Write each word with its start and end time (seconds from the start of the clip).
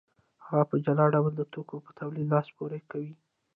هغه 0.45 0.63
په 0.69 0.75
جلا 0.85 1.05
ډول 1.15 1.31
د 1.37 1.41
توکو 1.53 1.75
په 1.85 1.91
تولید 1.99 2.27
لاس 2.33 2.47
پورې 2.57 2.79
کوي 2.91 3.13